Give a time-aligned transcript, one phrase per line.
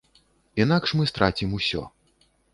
[0.65, 1.85] Інакш мы страцім усё.